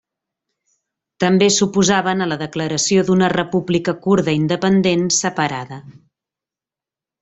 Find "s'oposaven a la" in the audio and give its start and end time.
1.57-2.39